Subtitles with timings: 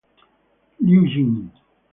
[0.79, 1.51] Liu Yin